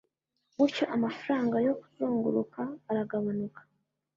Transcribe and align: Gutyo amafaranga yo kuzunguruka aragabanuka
Gutyo 0.57 0.83
amafaranga 0.95 1.55
yo 1.65 1.73
kuzunguruka 1.81 2.61
aragabanuka 2.89 3.61